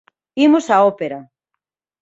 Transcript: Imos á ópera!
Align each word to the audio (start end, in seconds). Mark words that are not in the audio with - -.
Imos 0.45 0.65
á 0.75 0.77
ópera! 0.91 1.19